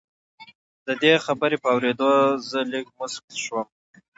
[0.85, 2.11] د دې خبرې په اورېدو
[2.49, 3.67] زه لږ موسک شوم